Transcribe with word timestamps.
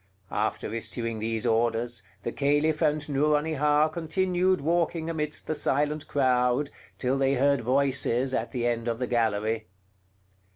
After 0.31 0.73
issuing 0.73 1.19
these 1.19 1.45
orders, 1.45 2.01
the 2.23 2.31
Caliph 2.31 2.81
and 2.81 3.07
Nouronihar 3.07 3.87
continued 3.89 4.59
walking 4.59 5.11
amidst 5.11 5.45
the 5.45 5.53
silent 5.53 6.07
crowd, 6.07 6.71
till 6.97 7.19
they 7.19 7.35
heard 7.35 7.61
voices 7.61 8.33
at 8.33 8.51
the 8.51 8.65
end 8.65 8.87
of 8.87 8.97
the 8.97 9.05
gallery. 9.05 9.67